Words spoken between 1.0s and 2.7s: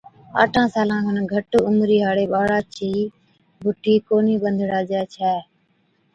کن گھٽ عمرِي ھاڙي ٻاڙا